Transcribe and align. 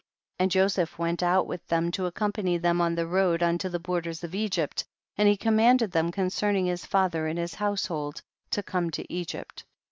87. 0.39 0.43
And 0.43 0.51
Joseph 0.51 0.97
went 0.97 1.21
out 1.21 1.45
with 1.45 1.67
them 1.67 1.91
to 1.91 2.07
accompany 2.07 2.57
them 2.57 2.81
on 2.81 2.95
the 2.95 3.05
road 3.05 3.43
unto 3.43 3.69
the 3.69 3.77
borders 3.77 4.23
of 4.23 4.33
Egypt, 4.33 4.83
and 5.15 5.29
he 5.29 5.37
commanded 5.37 5.91
them 5.91 6.11
concerning 6.11 6.65
his 6.65 6.87
fa 6.87 7.07
ther 7.07 7.27
and 7.27 7.37
his 7.37 7.53
household, 7.53 8.23
to 8.49 8.63
come 8.63 8.89
to 8.89 9.13
Egypt. 9.13 9.63